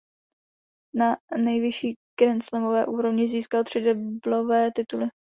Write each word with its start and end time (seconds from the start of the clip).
Na 0.97 1.17
nejvyšší 1.37 1.93
grandslamové 2.19 2.85
úrovni 2.85 3.27
získal 3.27 3.63
tři 3.63 3.81
deblové 3.81 4.71
tituly. 4.71 5.07